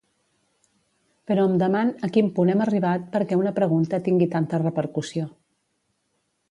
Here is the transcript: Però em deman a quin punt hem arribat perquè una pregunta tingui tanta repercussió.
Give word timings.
Però 1.31 1.43
em 1.49 1.53
deman 1.63 1.91
a 2.07 2.09
quin 2.15 2.31
punt 2.39 2.51
hem 2.55 2.65
arribat 2.65 3.07
perquè 3.15 3.41
una 3.43 3.55
pregunta 3.61 4.03
tingui 4.09 4.33
tanta 4.37 4.65
repercussió. 4.67 5.33